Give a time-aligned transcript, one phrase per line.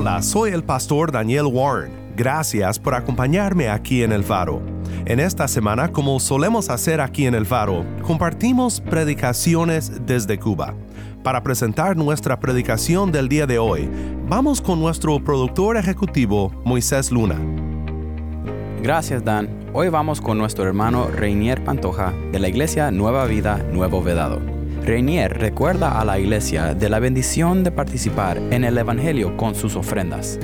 [0.00, 1.90] Hola, soy el pastor Daniel Warren.
[2.16, 4.62] Gracias por acompañarme aquí en El Faro.
[5.06, 10.72] En esta semana, como solemos hacer aquí en El Faro, compartimos predicaciones desde Cuba.
[11.24, 13.90] Para presentar nuestra predicación del día de hoy,
[14.28, 17.40] vamos con nuestro productor ejecutivo, Moisés Luna.
[18.80, 19.48] Gracias, Dan.
[19.72, 24.57] Hoy vamos con nuestro hermano Reinier Pantoja de la Iglesia Nueva Vida Nuevo Vedado.
[24.88, 29.76] Reinier recuerda a la iglesia de la bendición de participar en el Evangelio con sus
[29.76, 30.38] ofrendas.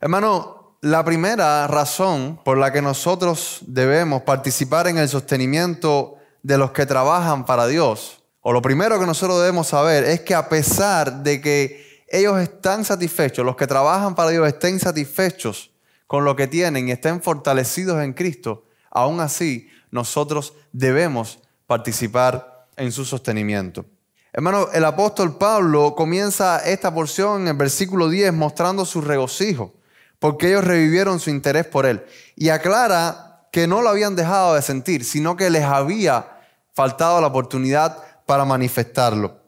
[0.00, 6.70] Hermano, la primera razón por la que nosotros debemos participar en el sostenimiento de los
[6.70, 11.24] que trabajan para Dios, o lo primero que nosotros debemos saber es que a pesar
[11.24, 15.72] de que ellos están satisfechos, los que trabajan para Dios estén satisfechos
[16.08, 22.90] con lo que tienen y estén fortalecidos en Cristo, aún así nosotros debemos participar en
[22.90, 23.84] su sostenimiento.
[24.32, 29.78] Hermano, el apóstol Pablo comienza esta porción en el versículo 10 mostrando su regocijo
[30.18, 32.04] porque ellos revivieron su interés por él.
[32.36, 36.40] Y aclara que no lo habían dejado de sentir, sino que les había
[36.74, 39.40] faltado la oportunidad para manifestarlo.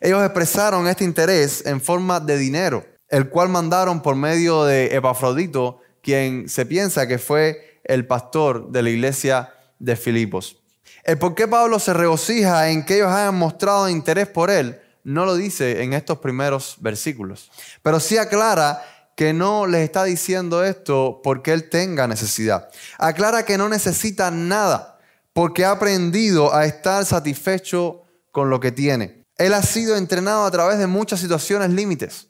[0.00, 5.80] Ellos expresaron este interés en forma de dinero, el cual mandaron por medio de Epafrodito,
[6.04, 10.58] quien se piensa que fue el pastor de la iglesia de Filipos.
[11.02, 15.26] El por qué Pablo se regocija en que ellos hayan mostrado interés por él, no
[15.26, 17.50] lo dice en estos primeros versículos,
[17.82, 18.82] pero sí aclara
[19.16, 22.68] que no les está diciendo esto porque él tenga necesidad.
[22.98, 24.98] Aclara que no necesita nada
[25.32, 28.02] porque ha aprendido a estar satisfecho
[28.32, 29.24] con lo que tiene.
[29.36, 32.28] Él ha sido entrenado a través de muchas situaciones límites.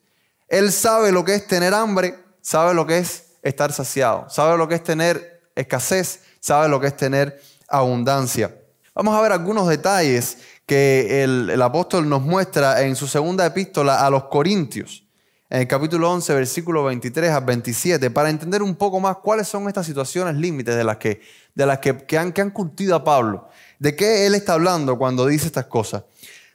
[0.48, 4.66] Él sabe lo que es tener hambre, sabe lo que es estar saciado, sabe lo
[4.66, 8.56] que es tener escasez, sabe lo que es tener abundancia.
[8.94, 14.10] Vamos a ver algunos detalles que el, apóstol nos muestra en su segunda epístola a
[14.10, 15.04] los Corintios
[15.50, 19.68] en el capítulo 11, versículo 23 a 27, para entender un poco más cuáles son
[19.68, 21.20] estas situaciones límites de las, que,
[21.54, 23.48] de las que, han, que han curtido a Pablo.
[23.78, 26.02] ¿De qué él está hablando cuando dice estas cosas?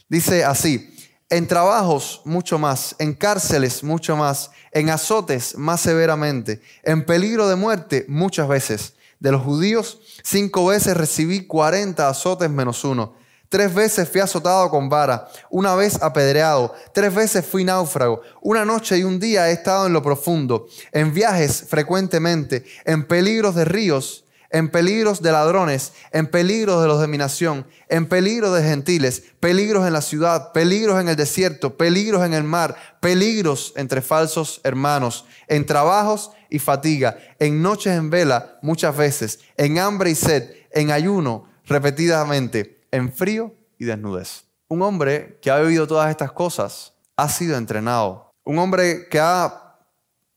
[0.10, 0.94] Dice así,
[1.30, 7.56] en trabajos mucho más, en cárceles mucho más, en azotes más severamente, en peligro de
[7.56, 8.94] muerte muchas veces.
[9.20, 13.14] De los judíos, cinco veces recibí 40 azotes menos uno.
[13.50, 19.00] Tres veces fui azotado con vara, una vez apedreado, tres veces fui náufrago, una noche
[19.00, 24.24] y un día he estado en lo profundo, en viajes frecuentemente, en peligros de ríos,
[24.52, 29.24] en peligros de ladrones, en peligros de los de mi nación, en peligros de gentiles,
[29.40, 34.62] peligros en la ciudad, peligros en el desierto, peligros en el mar, peligros entre falsos
[34.64, 40.52] hermanos, en trabajos y fatiga, en noches en vela muchas veces, en hambre y sed,
[40.72, 44.46] en ayuno repetidamente en frío y desnudez.
[44.68, 48.32] Un hombre que ha vivido todas estas cosas ha sido entrenado.
[48.44, 49.78] Un hombre que ha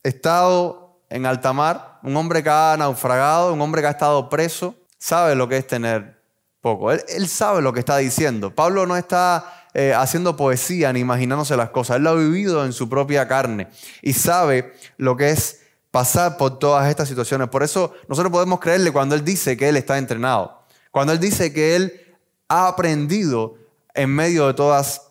[0.02, 0.81] estado
[1.12, 5.34] en alta mar, un hombre que ha naufragado, un hombre que ha estado preso, sabe
[5.34, 6.22] lo que es tener
[6.60, 6.90] poco.
[6.90, 8.54] Él, sabe lo que está diciendo.
[8.54, 11.96] Pablo no está eh, haciendo poesía ni imaginándose las cosas.
[11.96, 13.68] Él lo ha vivido en su propia carne
[14.00, 17.48] y sabe lo que es pasar por todas estas situaciones.
[17.48, 20.62] Por eso nosotros podemos creerle cuando él dice que él está entrenado.
[20.90, 22.16] Cuando él dice que él
[22.48, 23.56] ha aprendido
[23.94, 25.02] en medio de todas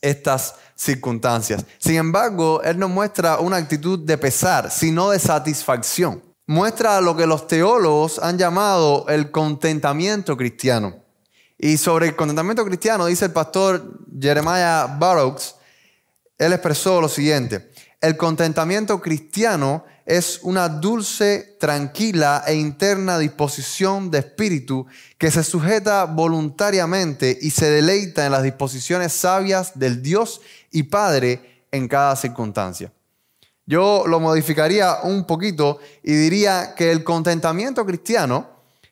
[0.00, 1.64] estas circunstancias.
[1.78, 6.22] Sin embargo, Él no muestra una actitud de pesar, sino de satisfacción.
[6.46, 10.96] Muestra lo que los teólogos han llamado el contentamiento cristiano.
[11.58, 15.54] Y sobre el contentamiento cristiano dice el pastor Jeremiah Burroughs,
[16.36, 17.70] él expresó lo siguiente,
[18.00, 26.04] el contentamiento cristiano es una dulce, tranquila e interna disposición de espíritu que se sujeta
[26.04, 30.42] voluntariamente y se deleita en las disposiciones sabias del Dios
[30.74, 32.92] y Padre en cada circunstancia.
[33.64, 38.50] Yo lo modificaría un poquito y diría que el contentamiento cristiano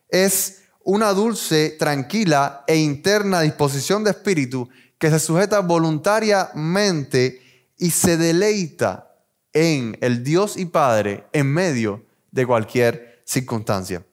[0.08, 7.42] es una dulce, tranquila e interna disposición de espíritu que se sujeta voluntariamente
[7.76, 9.12] y se deleita
[9.52, 14.04] en el Dios y Padre en medio de cualquier circunstancia.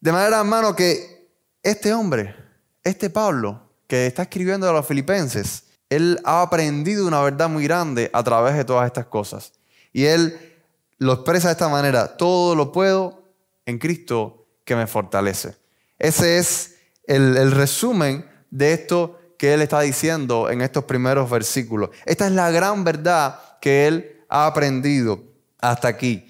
[0.00, 1.28] De manera, hermano, que
[1.62, 2.34] este hombre,
[2.82, 8.10] este Pablo, que está escribiendo a los filipenses, él ha aprendido una verdad muy grande
[8.12, 9.52] a través de todas estas cosas.
[9.92, 10.38] Y él
[10.98, 13.22] lo expresa de esta manera, todo lo puedo
[13.66, 15.56] en Cristo que me fortalece.
[15.98, 16.76] Ese es
[17.06, 21.90] el, resumen de esto que él está diciendo en estos primeros versículos.
[22.06, 25.22] Esta es la gran verdad que él ha aprendido
[25.60, 26.26] hasta aquí.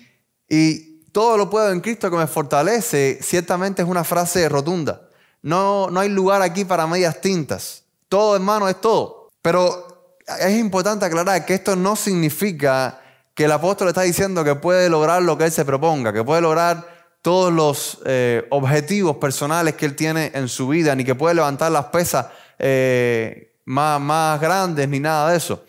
[0.48, 5.08] Y todo lo puedo en Cristo que me fortalece, ciertamente es una frase rotunda.
[5.42, 7.84] No, no hay lugar aquí para medias tintas.
[8.08, 9.23] Todo, hermano, es todo.
[9.44, 13.02] Pero es importante aclarar que esto no significa
[13.34, 16.40] que el apóstol está diciendo que puede lograr lo que él se proponga, que puede
[16.40, 16.88] lograr
[17.20, 21.70] todos los eh, objetivos personales que él tiene en su vida, ni que puede levantar
[21.70, 25.62] las pesas eh, más, más grandes, ni nada de eso.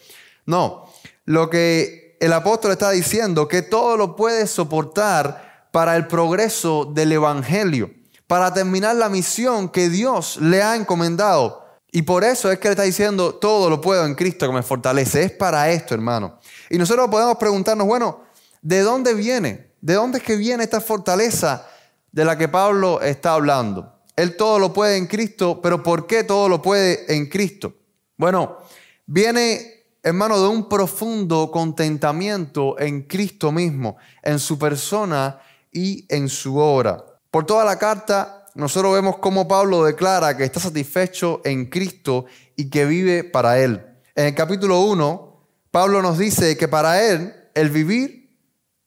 [0.45, 0.89] No,
[1.25, 7.11] lo que el apóstol está diciendo, que todo lo puede soportar para el progreso del
[7.11, 7.91] Evangelio,
[8.25, 11.64] para terminar la misión que Dios le ha encomendado.
[11.95, 14.63] Y por eso es que le está diciendo, todo lo puedo en Cristo que me
[14.63, 15.23] fortalece.
[15.23, 16.39] Es para esto, hermano.
[16.69, 18.19] Y nosotros podemos preguntarnos, bueno,
[18.61, 19.71] ¿de dónde viene?
[19.79, 21.65] ¿De dónde es que viene esta fortaleza
[22.11, 24.01] de la que Pablo está hablando?
[24.17, 27.73] Él todo lo puede en Cristo, pero ¿por qué todo lo puede en Cristo?
[28.17, 28.57] Bueno,
[29.05, 35.39] viene, hermano, de un profundo contentamiento en Cristo mismo, en su persona
[35.71, 37.05] y en su obra.
[37.31, 42.25] Por toda la carta, nosotros vemos cómo Pablo declara que está satisfecho en Cristo
[42.55, 43.85] y que vive para Él.
[44.15, 48.37] En el capítulo 1, Pablo nos dice que para Él el vivir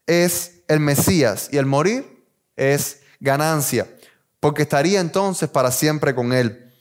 [0.07, 2.25] es el Mesías y el morir
[2.57, 3.87] es ganancia
[4.41, 6.73] porque estaría entonces para siempre con Él.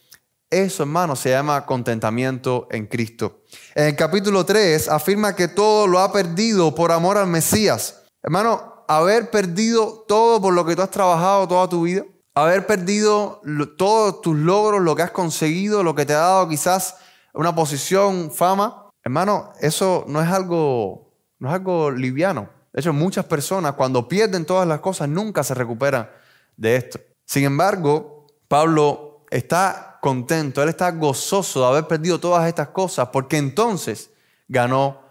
[0.49, 3.43] Eso, hermano, se llama contentamiento en Cristo.
[3.75, 8.03] En el capítulo 3 afirma que todo lo ha perdido por amor al Mesías.
[8.23, 12.05] Hermano, haber perdido todo por lo que tú has trabajado toda tu vida,
[12.43, 13.41] haber perdido
[13.77, 16.95] todos tus logros, lo que has conseguido, lo que te ha dado quizás
[17.33, 22.49] una posición, fama, hermano, eso no es algo, no es algo liviano.
[22.73, 26.09] De hecho, muchas personas cuando pierden todas las cosas nunca se recuperan
[26.55, 26.99] de esto.
[27.25, 33.37] Sin embargo, Pablo está contento, él está gozoso de haber perdido todas estas cosas porque
[33.37, 34.11] entonces
[34.47, 35.01] ganó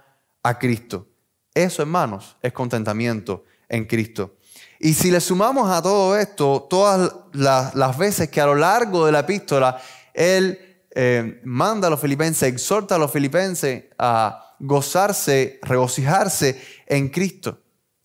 [0.42, 1.06] a Cristo.
[1.52, 4.36] Eso, hermanos, es contentamiento en Cristo.
[4.78, 9.12] Y si le sumamos a todo esto, todas las, veces que a lo largo de
[9.12, 9.80] la epístola
[10.12, 10.58] él
[10.94, 17.60] eh, manda a los filipenses, exhorta a los filipenses a gozarse, regocijarse en Cristo.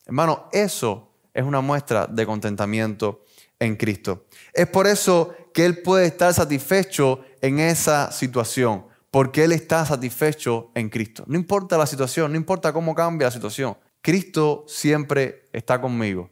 [0.06, 3.24] Hermano, eso es una muestra de contentamiento
[3.60, 4.26] en Cristo.
[4.54, 10.72] Es por eso que Él puede estar satisfecho en esa situación, porque Él está satisfecho
[10.76, 11.24] en Cristo.
[11.28, 16.30] No importa la situación, no importa cómo cambie la situación, Cristo siempre está conmigo.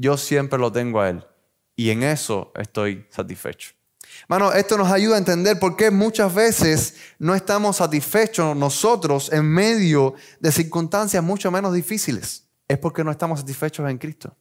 [0.00, 1.26] Yo siempre lo tengo a Él.
[1.76, 3.72] Y en eso estoy satisfecho.
[4.28, 9.44] Mano, esto nos ayuda a entender por qué muchas veces no estamos satisfechos nosotros en
[9.44, 12.46] medio de circunstancias mucho menos difíciles.
[12.66, 14.36] Es porque no estamos satisfechos en Cristo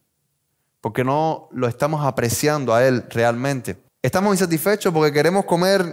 [0.81, 3.77] porque no lo estamos apreciando a Él realmente.
[4.01, 5.83] Estamos insatisfechos porque queremos comer,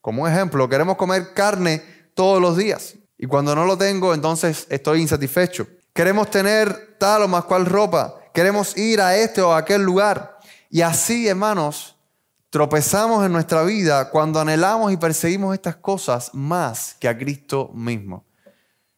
[0.00, 1.82] como ejemplo, queremos comer carne
[2.14, 2.96] todos los días.
[3.18, 5.66] Y cuando no lo tengo, entonces estoy insatisfecho.
[5.92, 8.16] Queremos tener tal o más cual ropa.
[8.32, 10.38] Queremos ir a este o a aquel lugar.
[10.70, 11.96] Y así, hermanos,
[12.48, 18.24] tropezamos en nuestra vida cuando anhelamos y perseguimos estas cosas más que a Cristo mismo.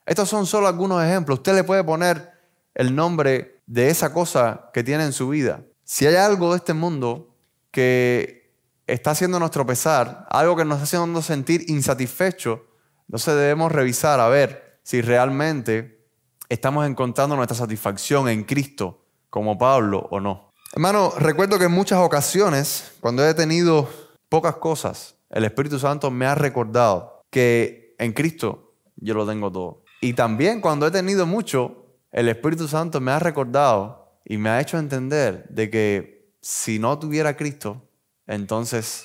[0.06, 1.38] Estos son solo algunos ejemplos.
[1.38, 2.32] Usted le puede poner
[2.74, 5.62] el nombre de esa cosa que tiene en su vida.
[5.82, 7.34] Si hay algo de este mundo
[7.70, 8.52] que
[8.86, 12.60] está haciéndonos tropezar, algo que nos está haciendo sentir insatisfechos,
[13.08, 16.06] entonces debemos revisar a ver si realmente
[16.48, 19.03] estamos encontrando nuestra satisfacción en Cristo
[19.34, 20.52] como Pablo o no.
[20.74, 23.88] Hermano, recuerdo que en muchas ocasiones, cuando he tenido
[24.28, 29.82] pocas cosas, el Espíritu Santo me ha recordado que en Cristo yo lo tengo todo.
[30.00, 34.60] Y también cuando he tenido mucho, el Espíritu Santo me ha recordado y me ha
[34.60, 37.82] hecho entender de que si no tuviera Cristo,
[38.28, 39.04] entonces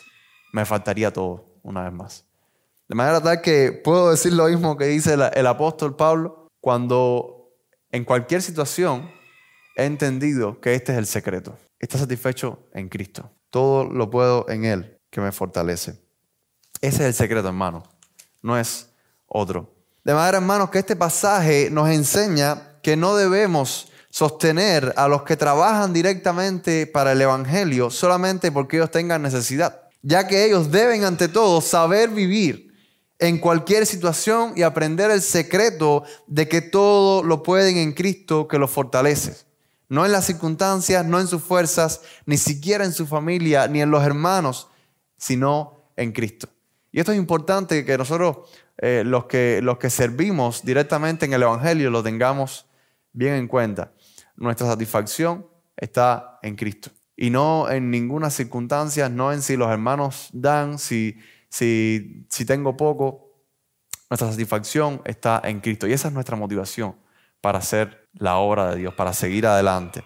[0.54, 2.26] me faltaría todo una vez más.
[2.88, 7.50] De manera tal que puedo decir lo mismo que dice el, apóstol Pablo cuando
[7.92, 9.18] en cualquier situación
[9.80, 11.58] he entendido que este es el secreto.
[11.80, 13.32] Está satisfecho en Cristo.
[13.50, 16.00] Todo lo puedo en Él que me fortalece.
[16.82, 17.84] Ese es el secreto, hermano.
[18.42, 18.90] No es
[19.28, 19.74] otro.
[20.04, 25.38] De manera, hermanos, que este pasaje nos enseña que no debemos sostener a los que
[25.38, 31.28] trabajan directamente para el Evangelio solamente porque ellos tengan necesidad, ya que ellos deben ante
[31.28, 32.74] todo saber vivir
[33.20, 38.58] en cualquier situación y aprender el secreto de que todo lo pueden en Cristo que
[38.58, 39.49] los fortalece.
[39.90, 43.90] No en las circunstancias, no en sus fuerzas, ni siquiera en su familia, ni en
[43.90, 44.70] los hermanos,
[45.18, 46.48] sino en Cristo.
[46.92, 51.42] Y esto es importante que nosotros, eh, los, que, los que servimos directamente en el
[51.42, 52.68] Evangelio, lo tengamos
[53.14, 53.92] bien en cuenta.
[54.36, 56.92] Nuestra satisfacción está en Cristo.
[57.18, 61.18] Y no en ninguna circunstancia, no en si los hermanos dan, si,
[61.50, 63.44] si, si tengo poco.
[64.10, 65.88] Nuestra satisfacción está en Cristo.
[65.88, 66.96] Y esa es nuestra motivación
[67.42, 70.04] para hacer la obra de Dios, para seguir adelante.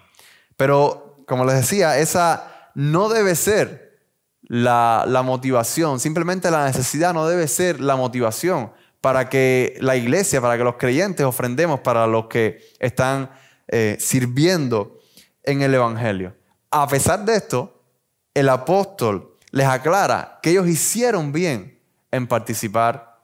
[0.56, 4.00] Pero, como les decía, esa no debe ser
[4.42, 10.56] la, motivación, simplemente la necesidad no debe ser la motivación para que la iglesia, para
[10.56, 13.30] que los creyentes ofrendemos para los que están
[13.68, 14.98] eh, sirviendo
[15.42, 16.34] en el Evangelio.
[16.70, 17.82] A pesar de esto,
[18.34, 21.78] el apóstol les aclara que ellos hicieron bien
[22.10, 23.20] en participar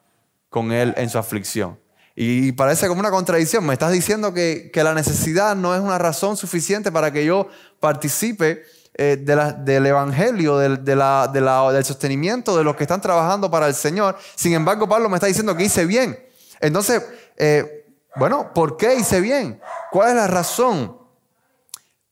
[0.49, 1.80] con él en su aflicción.
[2.23, 3.65] Y parece como una contradicción.
[3.65, 7.49] Me estás diciendo que, que la necesidad no es una razón suficiente para que yo
[7.81, 8.63] participe
[8.93, 14.19] eh, del Evangelio, del, del sostenimiento de los que están trabajando para el Señor.
[14.35, 16.23] Sin embargo, Pablo me está diciendo que hice bien.
[16.61, 17.03] Entonces,
[17.39, 17.87] eh,
[18.17, 19.59] bueno, ¿por qué hice bien?
[19.91, 20.99] ¿Cuál es la razón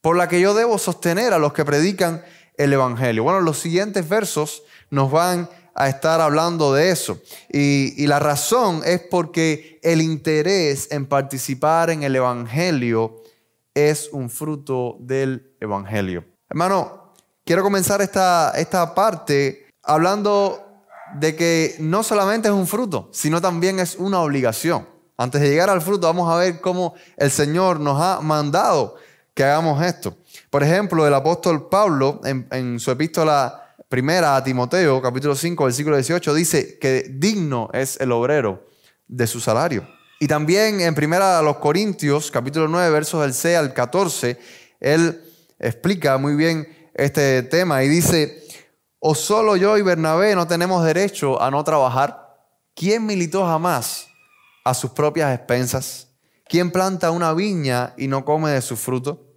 [0.00, 2.24] por la que yo debo sostener a los que predican
[2.56, 3.24] el Evangelio?
[3.24, 7.20] Bueno, los siguientes versos nos van a estar hablando de eso.
[7.48, 13.22] Y, y, la razón es porque el interés en participar en el Evangelio
[13.74, 16.24] es un fruto del Evangelio.
[16.50, 23.40] Hermano, quiero comenzar esta, esta parte hablando de que no solamente es un fruto, sino
[23.40, 24.86] también es una obligación.
[25.16, 28.96] Antes de llegar al fruto, vamos a ver cómo el Señor nos ha mandado
[29.34, 30.16] que hagamos esto.
[30.50, 36.34] Por ejemplo, el apóstol Pablo, en, su epístola primera a Timoteo, capítulo 5, versículo 18,
[36.34, 38.68] dice que digno es el obrero
[39.06, 39.88] de su salario.
[40.20, 44.38] Y también en primera a los Corintios, capítulo 9, versos del 6 al 14,
[44.80, 45.22] él
[45.58, 48.44] explica muy bien este tema y dice,
[48.98, 52.36] o solo yo y Bernabé no tenemos derecho a no trabajar.
[52.74, 54.08] ¿Quién militó jamás
[54.64, 56.08] a sus propias expensas?
[56.46, 59.27] ¿Quién planta una viña y no come de su fruto?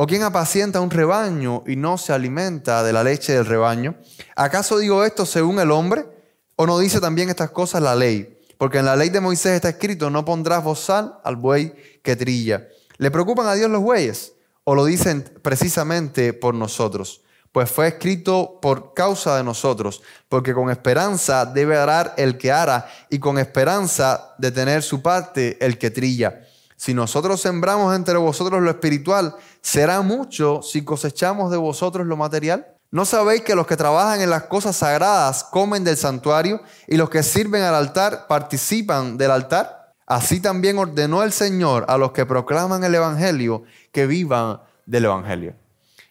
[0.00, 3.96] ¿O quién apacienta un rebaño y no se alimenta de la leche del rebaño?
[4.36, 6.06] ¿Acaso digo esto según el hombre?
[6.54, 8.38] ¿O no dice también estas cosas la ley?
[8.58, 12.68] Porque en la ley de Moisés está escrito, no pondrás bozal al buey que trilla.
[12.98, 14.34] ¿Le preocupan a Dios los bueyes?
[14.62, 17.22] o lo dicen precisamente por nosotros?
[17.50, 22.88] Pues fue escrito por causa de nosotros, porque con esperanza debe arar el que ara
[23.10, 26.44] y con esperanza de tener su parte el que trilla.
[26.78, 32.68] Si nosotros sembramos entre vosotros lo espiritual, ¿será mucho si cosechamos de vosotros lo material?
[32.92, 37.10] ¿No sabéis que los que trabajan en las cosas sagradas comen del santuario y los
[37.10, 39.92] que sirven al altar participan del altar?
[40.06, 45.56] Así también ordenó el Señor a los que proclaman el Evangelio que vivan del Evangelio.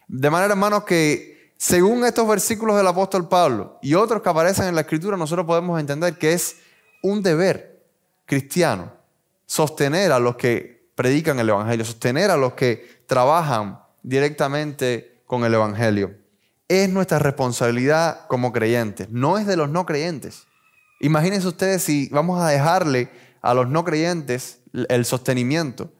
[0.06, 4.74] De manera, hermanos, que según estos versículos del apóstol Pablo y otros que aparecen en
[4.74, 6.56] la Escritura, nosotros podemos entender que es
[7.02, 7.82] un deber
[8.26, 8.97] cristiano
[9.48, 15.54] sostener a los que predican el Evangelio, sostener a los que trabajan directamente con el
[15.54, 16.14] Evangelio.
[16.68, 20.46] Es nuestra responsabilidad como creyentes, no es de los no creyentes.
[21.00, 25.92] Imagínense ustedes si vamos a dejarle a los no creyentes el sostenimiento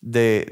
[0.00, 0.46] de,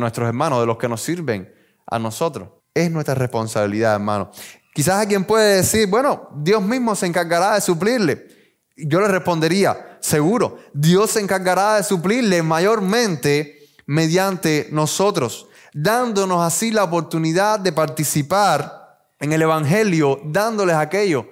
[0.00, 1.54] nuestros hermanos, de los que nos sirven
[1.86, 2.48] a nosotros.
[2.74, 4.30] Es nuestra responsabilidad, hermano.
[4.74, 8.41] Quizás a quien puede decir, bueno, Dios mismo se encargará de suplirle.
[8.76, 16.84] Yo le respondería, seguro, Dios se encargará de suplirle mayormente mediante nosotros, dándonos así la
[16.84, 21.26] oportunidad de participar en el Evangelio, dándoles aquello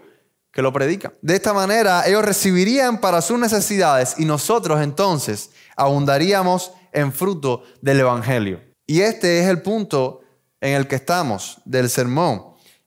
[0.53, 1.13] que lo predican.
[1.23, 8.01] De esta manera ellos recibirían para sus necesidades y nosotros entonces abundaríamos en fruto del
[8.01, 8.61] Evangelio.
[8.87, 10.21] Y este es el punto
[10.61, 12.43] en el que estamos del sermón,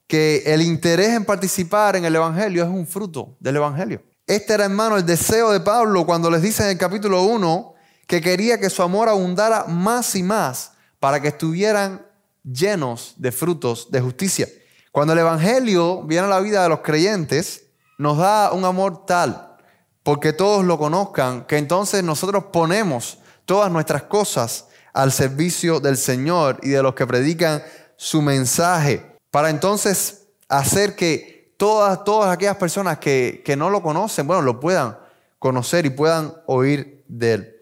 [0.07, 4.03] que el interés en participar en el Evangelio es un fruto del Evangelio.
[4.25, 7.74] Este era, hermano, el deseo de Pablo cuando les dice en el capítulo 1
[8.08, 12.06] que quería que su amor abundara más y más para que estuvieran
[12.44, 14.48] llenos de frutos de justicia.
[14.94, 17.65] Cuando el Evangelio viene a la vida de los creyentes,
[17.98, 19.58] nos da un amor tal,
[20.03, 26.60] porque todos lo conozcan, que entonces nosotros ponemos todas nuestras cosas al servicio del Señor
[26.63, 27.62] y de los que predican
[27.98, 31.33] su mensaje, para entonces hacer que
[31.63, 34.98] todas, todas aquellas personas que, que no lo conocen, bueno, lo puedan
[35.39, 37.55] conocer y puedan oír de Él.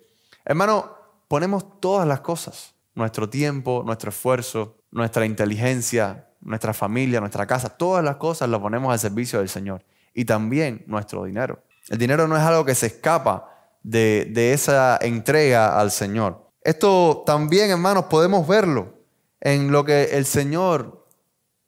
[0.43, 0.91] Hermano,
[1.27, 8.03] ponemos todas las cosas, nuestro tiempo, nuestro esfuerzo, nuestra inteligencia, nuestra familia, nuestra casa, todas
[8.03, 9.85] las cosas las ponemos al servicio del Señor.
[10.15, 11.61] Y también nuestro dinero.
[11.87, 13.53] El dinero no es algo que se escapa
[13.83, 16.49] de, esa entrega al Señor.
[16.63, 18.95] Esto también, hermanos, podemos verlo
[19.41, 21.05] en lo que el Señor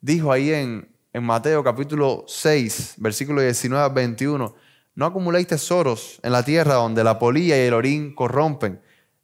[0.01, 4.55] dijo ahí en, en Mateo capítulo 6, versículo 19 al 21.
[4.95, 8.81] No acumuléis tesoros en la tierra donde la polilla y el orín corrompen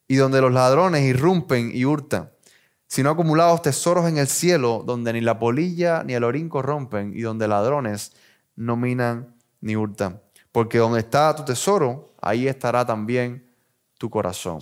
[0.07, 2.29] y donde los ladrones irrumpen y hurtan,
[2.87, 7.21] sino acumulados tesoros en el cielo donde ni la polilla ni el orín corrompen y
[7.21, 8.13] donde ladrones
[8.55, 10.21] no minan ni hurtan.
[10.51, 13.49] Porque donde está tu tesoro, ahí estará también
[13.97, 14.59] tu corazón.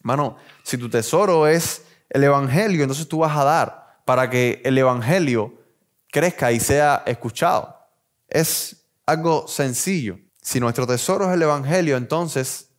[0.00, 4.78] Hermano, si tu tesoro es el Evangelio, entonces tú vas a dar para que el
[4.78, 5.55] Evangelio
[6.16, 7.76] crezca y sea escuchado.
[8.26, 10.18] Es algo sencillo.
[10.40, 12.70] Si nuestro tesoro es el Evangelio, entonces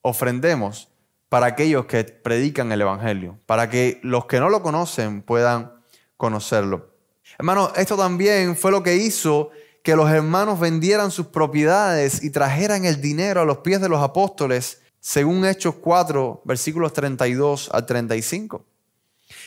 [0.00, 0.88] ofrendemos
[1.28, 5.72] para aquellos que predican el Evangelio, para que los que no lo conocen puedan
[6.16, 6.94] conocerlo.
[7.36, 9.50] Hermano, esto también fue lo que hizo
[9.82, 14.04] que los hermanos vendieran sus propiedades y trajeran el dinero a los pies de los
[14.04, 18.64] apóstoles, según Hechos 4, versículos 32 al 35.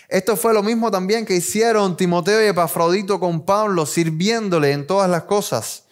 [0.07, 5.09] Esto fue lo mismo también que hicieron Timoteo y Epafrodito con Pablo, sirviéndole en todas
[5.09, 5.83] las cosas.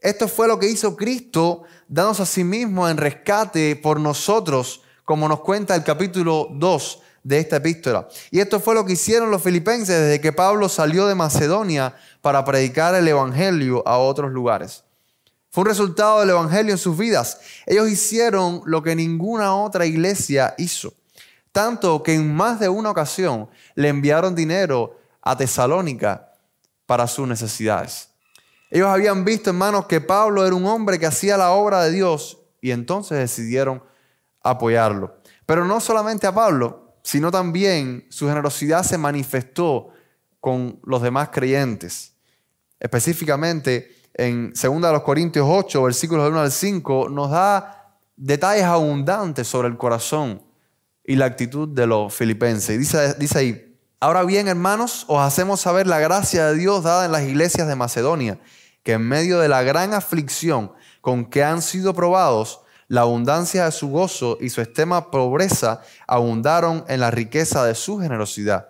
[0.00, 5.28] Esto fue lo que hizo Cristo, dándose a sí mismo en rescate por nosotros, como
[5.28, 8.08] nos cuenta el capítulo 2 de esta epístola.
[8.30, 12.44] Y esto fue lo que hicieron los filipenses desde que Pablo salió de Macedonia para
[12.46, 14.82] predicar el Evangelio a otros lugares.
[15.50, 17.38] Fue un resultado del Evangelio en sus vidas.
[17.66, 20.94] Ellos hicieron lo que ninguna otra iglesia hizo.
[21.52, 26.32] Tanto que en más de una ocasión le enviaron dinero a Tesalónica
[26.86, 28.08] para sus necesidades.
[28.70, 32.38] Ellos habían visto, hermanos, que Pablo era un hombre que hacía la obra de Dios
[32.62, 33.82] y entonces decidieron
[34.42, 35.18] apoyarlo.
[35.44, 39.90] Pero no solamente a Pablo, sino también su generosidad se manifestó
[40.40, 42.14] con los demás creyentes.
[42.80, 49.76] Específicamente en 2 Corintios 8, versículos 1 al 5, nos da detalles abundantes sobre el
[49.76, 50.42] corazón
[51.04, 52.78] y la actitud de los filipenses.
[52.78, 57.12] Dice, dice ahí, ahora bien hermanos, os hacemos saber la gracia de Dios dada en
[57.12, 58.38] las iglesias de Macedonia,
[58.82, 63.72] que en medio de la gran aflicción con que han sido probados, la abundancia de
[63.72, 68.68] su gozo y su extrema pobreza abundaron en la riqueza de su generosidad.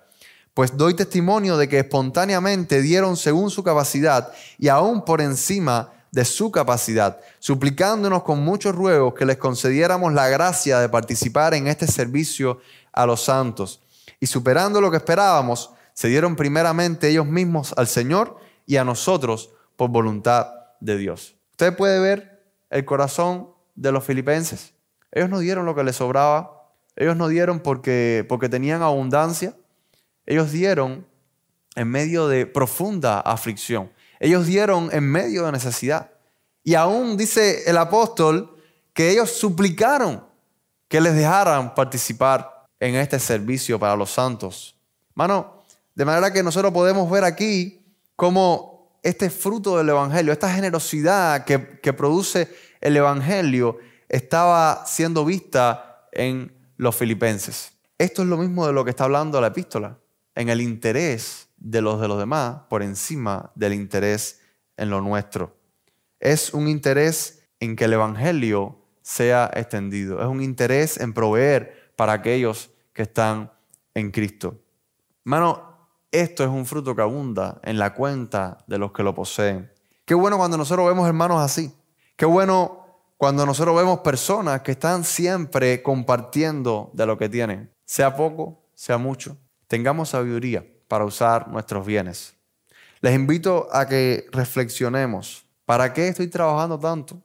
[0.54, 6.24] Pues doy testimonio de que espontáneamente dieron según su capacidad y aún por encima de
[6.26, 11.86] su capacidad, suplicándonos con muchos ruegos que les concediéramos la gracia de participar en este
[11.86, 12.60] servicio
[12.92, 13.80] a los santos.
[14.20, 19.50] Y superando lo que esperábamos, se dieron primeramente ellos mismos al Señor y a nosotros
[19.76, 20.48] por voluntad
[20.80, 21.34] de Dios.
[21.52, 24.74] Usted puede ver el corazón de los filipenses.
[25.10, 29.56] Ellos no dieron lo que les sobraba, ellos no dieron porque, porque tenían abundancia,
[30.26, 31.06] ellos dieron
[31.74, 33.90] en medio de profunda aflicción.
[34.22, 36.12] Ellos dieron en medio de necesidad.
[36.62, 38.56] Y aún dice el apóstol
[38.92, 40.24] que ellos suplicaron
[40.86, 44.76] que les dejaran participar en este servicio para los santos.
[45.14, 45.64] Mano,
[45.96, 51.80] de manera que nosotros podemos ver aquí cómo este fruto del Evangelio, esta generosidad que,
[51.80, 52.48] que produce
[52.80, 57.72] el Evangelio, estaba siendo vista en los filipenses.
[57.98, 59.98] Esto es lo mismo de lo que está hablando la epístola,
[60.36, 64.40] en el interés de los de los demás por encima del interés
[64.76, 65.56] en lo nuestro.
[66.18, 70.20] Es un interés en que el Evangelio sea extendido.
[70.20, 73.52] Es un interés en proveer para aquellos que están
[73.94, 74.60] en Cristo.
[75.24, 79.70] Hermano, esto es un fruto que abunda en la cuenta de los que lo poseen.
[80.04, 81.72] Qué bueno cuando nosotros vemos hermanos así.
[82.16, 87.72] Qué bueno cuando nosotros vemos personas que están siempre compartiendo de lo que tienen.
[87.84, 89.36] Sea poco, sea mucho.
[89.68, 92.34] Tengamos sabiduría para usar nuestros bienes.
[93.00, 95.42] Les invito a que reflexionemos.
[95.64, 97.16] ¿Para qué estoy trabajando tanto?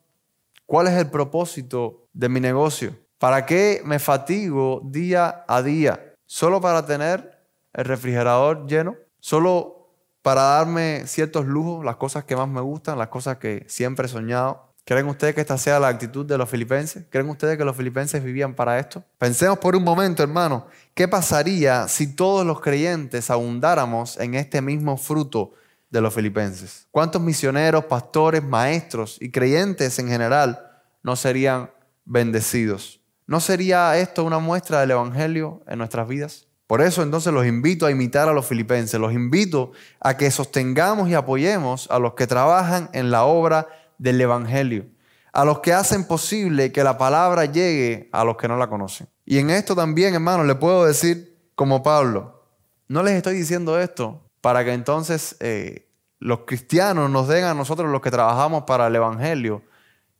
[0.66, 2.96] ¿Cuál es el propósito de mi negocio?
[3.18, 6.14] ¿Para qué me fatigo día a día?
[6.26, 8.96] ¿Solo para tener el refrigerador lleno?
[9.20, 9.90] ¿Solo
[10.22, 14.10] para darme ciertos lujos, las cosas que más me gustan, las cosas que siempre he
[14.10, 14.67] soñado?
[14.88, 17.04] ¿Creen ustedes que esta sea la actitud de los filipenses?
[17.10, 19.04] ¿Creen ustedes que los filipenses vivían para esto?
[19.18, 24.96] Pensemos por un momento, hermano, ¿qué pasaría si todos los creyentes abundáramos en este mismo
[24.96, 25.52] fruto
[25.90, 26.88] de los filipenses?
[26.90, 30.66] ¿Cuántos misioneros, pastores, maestros y creyentes en general
[31.04, 31.70] no serían
[32.06, 33.02] bendecidos?
[33.26, 36.48] ¿No sería esto una muestra del Evangelio en nuestras vidas?
[36.66, 41.10] Por eso entonces los invito a imitar a los filipenses, los invito a que sostengamos
[41.10, 44.86] y apoyemos a los que trabajan en la obra del Evangelio,
[45.34, 49.08] a los que hacen posible que la palabra llegue a los que no la conocen.
[49.26, 52.44] Y en esto también, hermanos, le puedo decir como Pablo,
[52.88, 57.92] no les estoy diciendo esto para que entonces eh, los cristianos nos den a nosotros
[57.92, 59.64] los que trabajamos para el Evangelio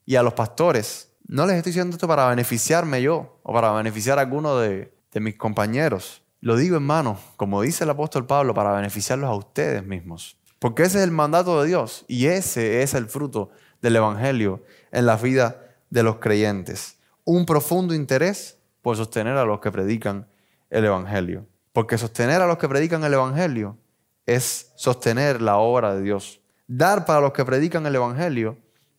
[0.06, 1.14] y a los pastores.
[1.28, 5.20] No les estoy diciendo esto para beneficiarme yo o para beneficiar a alguno de, de
[5.20, 6.22] mis compañeros.
[6.42, 10.38] Lo digo, hermano, como dice el apóstol Pablo, para beneficiarlos a ustedes mismos.
[10.60, 15.06] Porque ese es el mandato de Dios y ese es el fruto del Evangelio en
[15.06, 16.98] la vida de los creyentes.
[17.24, 20.28] Un profundo interés por sostener a los que predican
[20.70, 21.46] el Evangelio.
[21.74, 23.78] Porque sostener a los que predican el Evangelio
[24.26, 26.42] es sostener la obra de Dios.
[26.68, 28.58] Dar para los que predican el Evangelio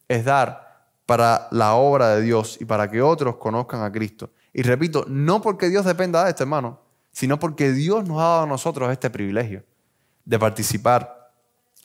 [0.08, 0.68] es dar
[1.06, 4.30] para la obra de Dios y para que otros conozcan a Cristo.
[4.52, 6.80] Y repito, no porque Dios dependa de esto, hermano,
[7.12, 9.64] sino porque Dios nos ha dado a nosotros este privilegio
[10.24, 11.32] de participar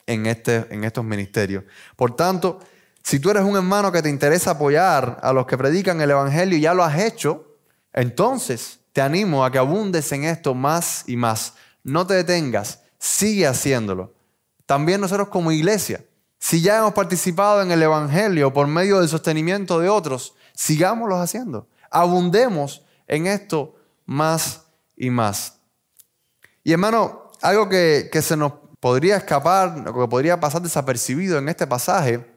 [0.06, 1.64] en, este, en estos ministerios.
[1.96, 2.60] Por tanto,
[3.04, 6.56] si tú eres un hermano que te interesa apoyar a los que predican el Evangelio
[6.56, 7.58] y ya lo has hecho,
[7.92, 11.52] entonces te animo a que abundes en esto más y más.
[11.82, 14.14] No te detengas, sigue haciéndolo.
[14.64, 16.02] También nosotros como iglesia,
[16.38, 21.68] si ya hemos participado en el Evangelio por medio del sostenimiento de otros, sigámoslo haciendo.
[21.90, 24.62] Abundemos en esto más
[24.96, 25.58] y más.
[26.62, 31.50] Y hermano, algo que, que se nos podría escapar, o que podría pasar desapercibido en
[31.50, 32.33] este pasaje,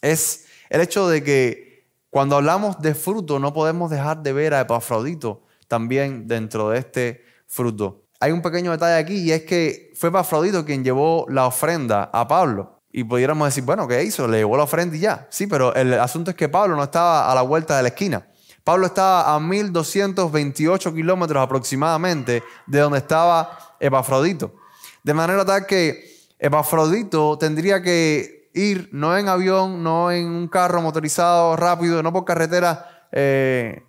[0.00, 4.60] es el hecho de que cuando hablamos de fruto no podemos dejar de ver a
[4.60, 8.04] Epafrodito también dentro de este fruto.
[8.18, 12.26] Hay un pequeño detalle aquí y es que fue Epafrodito quien llevó la ofrenda a
[12.26, 12.80] Pablo.
[12.92, 14.26] Y pudiéramos decir, bueno, ¿qué hizo?
[14.26, 15.28] Le llevó la ofrenda y ya.
[15.30, 18.26] Sí, pero el asunto es que Pablo no estaba a la vuelta de la esquina.
[18.64, 24.54] Pablo estaba a 1228 kilómetros aproximadamente de donde estaba Epafrodito.
[25.02, 26.04] De manera tal que
[26.38, 32.24] Epafrodito tendría que ir no en avión, no en un carro motorizado rápido, no por
[32.24, 32.80] carreteras
[33.12, 33.82] eh,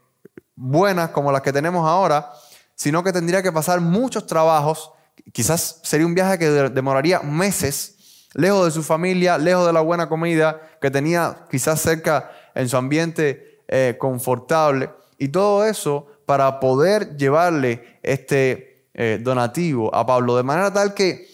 [0.56, 2.32] buenas como las que tenemos ahora,
[2.76, 4.92] sino que tendría que pasar muchos trabajos.
[5.32, 10.10] Quizás sería un viaje que demoraría meses, lejos de su familia, lejos de la buena
[10.10, 14.90] comida que tenía quizás cerca en su ambiente eh, confortable.
[15.18, 20.36] Y todo eso para poder llevarle este eh, donativo a Pablo.
[20.36, 21.31] De manera tal que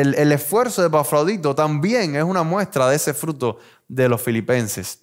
[0.00, 5.00] el, esfuerzo de Pafrodito también es una muestra de ese fruto de los filipenses.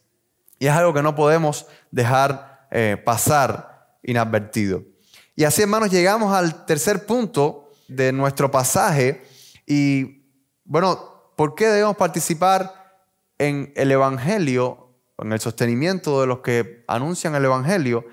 [0.59, 4.83] Y es algo que no podemos dejar eh, pasar inadvertido.
[5.35, 9.23] Y así, hermanos, llegamos al tercer punto de nuestro pasaje.
[9.65, 10.25] Y
[10.63, 13.01] bueno, ¿por qué debemos participar
[13.37, 18.05] en el Evangelio, en el sostenimiento de los que anuncian el Evangelio?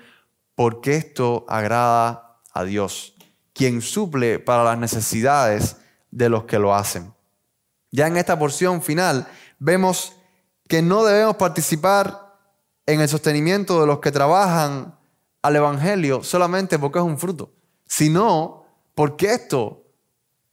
[0.55, 3.15] Porque esto agrada a Dios,
[3.53, 5.77] quien suple para las necesidades
[6.11, 7.13] de los que lo hacen.
[7.91, 9.27] Ya en esta porción final
[9.59, 10.13] vemos
[10.67, 12.37] que no debemos participar
[12.85, 14.97] en el sostenimiento de los que trabajan
[15.41, 17.51] al Evangelio solamente porque es un fruto,
[17.87, 19.83] sino porque esto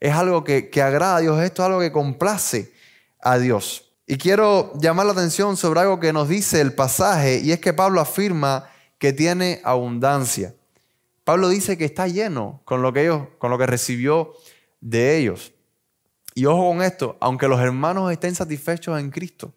[0.01, 2.73] es algo que, que agrada a Dios, esto es algo que complace
[3.21, 3.92] a Dios.
[4.07, 7.75] Y quiero llamar la atención sobre algo que nos dice el pasaje, y es que
[7.75, 10.55] Pablo afirma que tiene abundancia.
[11.25, 14.33] Pablo dice que está lleno con lo que, ellos, con lo que recibió
[14.80, 15.52] de ellos.
[16.34, 19.52] Y ojo con esto, aunque los hermanos estén satisfechos en Cristo,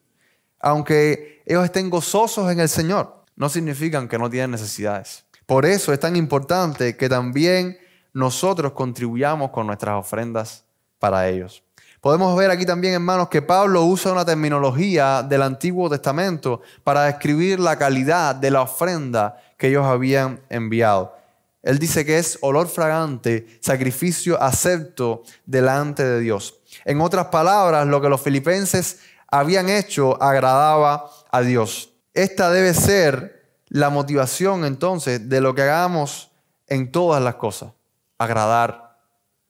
[0.59, 5.25] aunque ellos estén gozosos en el Señor, no significan que no tienen necesidades.
[5.45, 7.77] Por eso es tan importante que también
[8.13, 10.63] nosotros contribuyamos con nuestras ofrendas
[10.99, 11.63] para ellos.
[12.01, 17.59] Podemos ver aquí también, hermanos, que Pablo usa una terminología del Antiguo Testamento para describir
[17.59, 21.15] la calidad de la ofrenda que ellos habían enviado.
[21.63, 26.59] Él dice que es olor fragante, sacrificio acepto delante de Dios.
[26.85, 31.93] En otras palabras, lo que los filipenses habían hecho agradaba a Dios.
[32.13, 36.31] Esta debe ser la motivación entonces de lo que hagamos
[36.67, 37.71] en todas las cosas,
[38.17, 38.97] agradar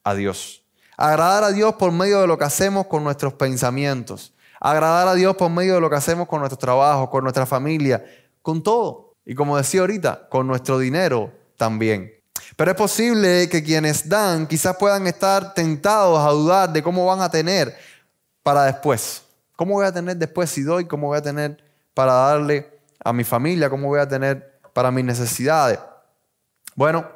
[0.04, 0.64] a Dios.
[0.98, 4.34] Agradar a Dios por medio de lo que hacemos con nuestros pensamientos.
[4.60, 8.06] Agradar a Dios por medio de lo que hacemos con nuestro trabajo, con nuestra familia,
[8.44, 9.16] con todo.
[9.26, 12.12] Y como decía ahorita, con nuestro dinero también.
[12.58, 17.22] Pero es posible que quienes dan quizás puedan estar tentados a dudar de cómo van
[17.22, 17.78] a tener
[18.42, 19.22] para después.
[19.56, 20.86] ¿Cómo voy a tener después si doy?
[20.86, 22.68] ¿Cómo voy a tener para darle
[23.06, 23.70] a mi familia?
[23.70, 25.78] ¿Cómo voy a tener para mis necesidades?
[26.74, 27.08] Bueno,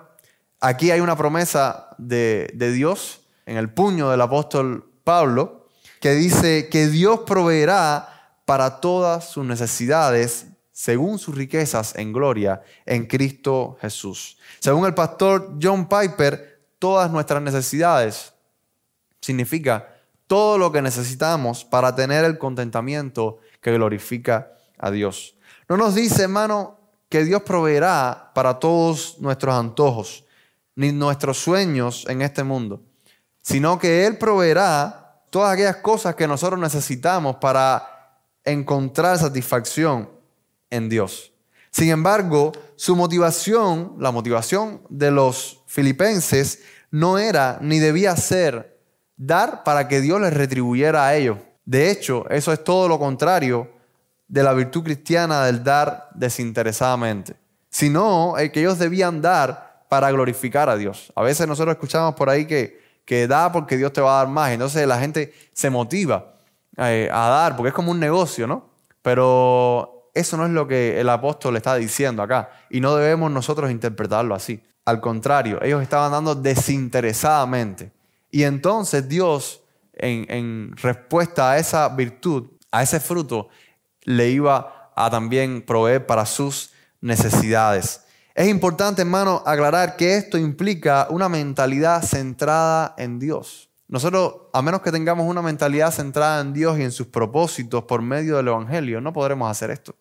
[0.61, 6.69] aquí hay una promesa de, de Dios en el puño del apóstol Pablo que dice
[6.69, 14.37] que Dios proveerá para todas sus necesidades según sus riquezas en gloria en Cristo Jesús.
[14.59, 18.33] Según el pastor John Piper, todas nuestras necesidades
[19.21, 19.87] significa
[20.27, 25.37] todo lo que necesitamos para tener el contentamiento que glorifica a Dios.
[25.69, 30.25] No nos dice, hermano, que Dios proveerá para todos nuestros antojos,
[30.75, 32.83] ni nuestros sueños en este mundo,
[33.41, 40.14] sino que Él proveerá todas aquellas cosas que nosotros necesitamos para encontrar satisfacción
[40.69, 41.31] en Dios.
[41.71, 48.79] Sin embargo, su motivación, la motivación de los filipenses, no era ni debía ser
[49.17, 51.37] dar para que Dios les retribuyera a ellos.
[51.65, 53.69] De hecho, eso es todo lo contrario
[54.27, 57.35] de la virtud cristiana del dar desinteresadamente,
[57.69, 61.11] sino que ellos debían dar para glorificar a Dios.
[61.15, 64.33] A veces nosotros escuchamos por ahí que, que da porque Dios te va a dar
[64.33, 66.35] más, entonces la gente se motiva
[66.77, 68.69] eh, a dar porque es como un negocio, ¿no?
[69.01, 73.69] Pero eso no es lo que el apóstol está diciendo acá y no debemos nosotros
[73.69, 74.63] interpretarlo así.
[74.85, 77.91] Al contrario, ellos estaban dando desinteresadamente.
[78.31, 79.61] Y entonces Dios,
[79.93, 83.49] en, respuesta a esa virtud, a ese fruto,
[84.03, 88.01] le iba a también proveer para sus necesidades.
[88.35, 93.69] Es importante, hermano, aclarar que esto implica una mentalidad centrada en Dios.
[93.87, 98.01] Nosotros, a menos que tengamos una mentalidad centrada en Dios y en sus propósitos por
[98.01, 99.95] medio del Evangelio, no podremos hacer esto.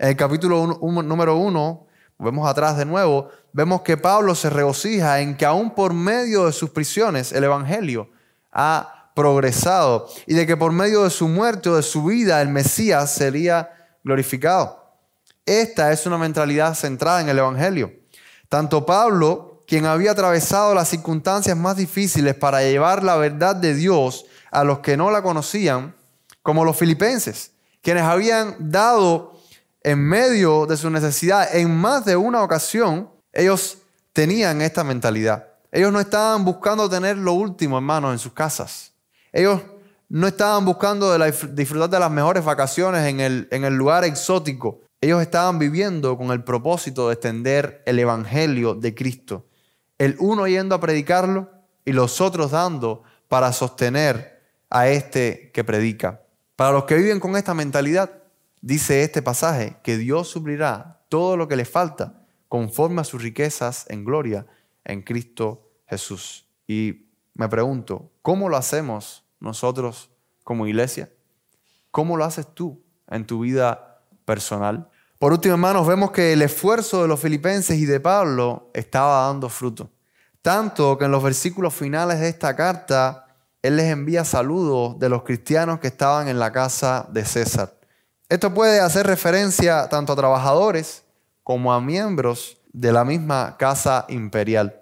[0.00, 1.86] En el capítulo número uno,
[2.18, 6.52] vemos atrás de nuevo, vemos que Pablo se regocija en que aún por medio de
[6.52, 8.08] sus prisiones el Evangelio
[8.50, 12.48] ha progresado y de que por medio de su muerte o de su vida el
[12.48, 14.96] Mesías sería glorificado.
[15.44, 17.92] Esta es una mentalidad centrada en el Evangelio.
[18.48, 24.24] Tanto Pablo, quien había atravesado las circunstancias más difíciles para llevar la verdad de Dios
[24.50, 25.94] a los que no la conocían,
[26.42, 29.39] como los filipenses, quienes habían dado
[29.82, 33.78] en medio de su necesidad en más de una ocasión, ellos
[34.12, 35.48] tenían esta mentalidad.
[35.72, 38.92] Ellos no estaban buscando tener lo último, hermanos, en sus casas.
[39.32, 39.60] Ellos
[40.08, 41.16] no estaban buscando
[41.52, 44.80] disfrutar de las mejores vacaciones en el lugar exótico.
[45.00, 49.46] Ellos estaban viviendo con el propósito de extender el Evangelio de Cristo.
[49.96, 51.50] El uno yendo a predicarlo
[51.84, 56.22] y los otros dando para sostener a este que predica.
[56.56, 58.10] Para los que viven con esta mentalidad,
[58.60, 63.86] dice este pasaje, que Dios suplirá todo lo que les falta conforme a sus riquezas
[63.88, 64.46] en gloria
[64.84, 66.46] en Cristo Jesús.
[66.66, 70.10] Y me pregunto, ¿cómo lo hacemos nosotros
[70.44, 71.10] como iglesia?
[71.90, 74.88] ¿Cómo lo haces tú en tu vida personal?
[75.18, 79.48] Por último, hermanos, vemos que el esfuerzo de los filipenses y de Pablo estaba dando
[79.48, 79.90] fruto.
[80.42, 83.26] Tanto que en los versículos finales de esta carta,
[83.62, 87.79] él les envía saludos de los cristianos que estaban en la casa de César.
[88.30, 91.02] Esto puede hacer referencia tanto a trabajadores
[91.42, 94.80] como a miembros de la misma casa imperial.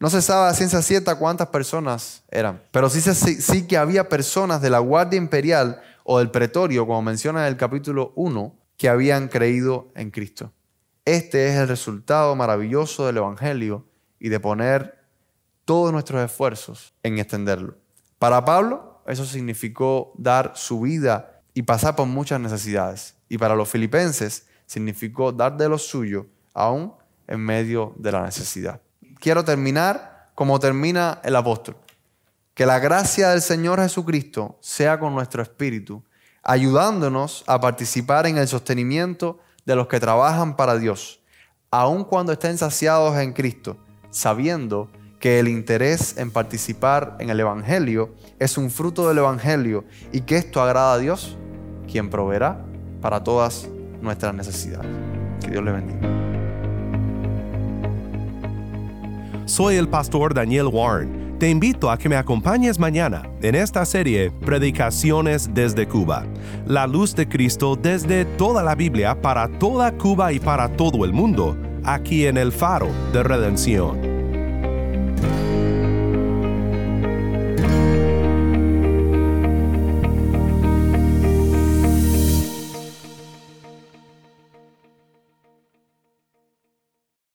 [0.00, 4.60] No se sabe a ciencia cierta cuántas personas eran, pero sí, sí que había personas
[4.60, 9.28] de la Guardia Imperial o del Pretorio, como menciona en el capítulo 1, que habían
[9.28, 10.50] creído en Cristo.
[11.04, 13.86] Este es el resultado maravilloso del Evangelio
[14.18, 14.98] y de poner
[15.64, 17.76] todos nuestros esfuerzos en extenderlo.
[18.18, 23.14] Para Pablo, eso significó dar su vida y pasar por muchas necesidades.
[23.28, 26.94] Y para los filipenses, significó dar de lo suyo aún
[27.26, 28.80] en medio de la necesidad
[29.22, 31.76] quiero terminar como termina el apóstol.
[32.54, 36.02] Que la gracia del Señor Jesucristo sea con nuestro espíritu,
[36.42, 41.20] ayudándonos a participar en el sostenimiento de los que trabajan para Dios,
[41.70, 43.78] aun cuando estén saciados en Cristo,
[44.10, 50.22] sabiendo que el interés en participar en el Evangelio es un fruto del Evangelio y
[50.22, 51.36] que esto agrada a Dios,
[51.90, 52.58] quien proveerá
[53.00, 53.68] para todas
[54.00, 54.86] nuestras necesidades.
[55.44, 56.22] Que Dios le bendiga.
[59.46, 61.36] Soy el pastor Daniel Warren.
[61.38, 66.24] Te invito a que me acompañes mañana en esta serie Predicaciones desde Cuba.
[66.66, 71.12] La luz de Cristo desde toda la Biblia para toda Cuba y para todo el
[71.12, 74.11] mundo, aquí en el faro de redención.